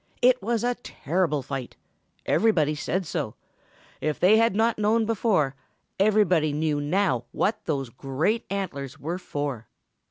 It 0.23 0.41
was 0.41 0.63
a 0.63 0.73
terrible 0.73 1.43
fight. 1.43 1.75
Everybody 2.25 2.73
said 2.73 3.05
so. 3.05 3.35
If 4.01 4.19
they 4.19 4.37
had 4.37 4.55
not 4.55 4.79
known 4.79 5.05
before, 5.05 5.53
everybody 5.99 6.53
knew 6.53 6.81
now 6.81 7.25
what 7.31 7.63
those 7.65 7.89
great 7.91 8.43
antlers 8.49 8.97
were 8.99 9.19
for. 9.19 9.67